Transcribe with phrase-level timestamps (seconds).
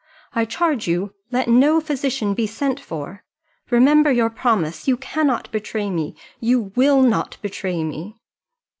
[0.33, 3.23] I charge you let no physician be sent for.
[3.69, 8.15] Remember your promise: you cannot betray me you will not betray me."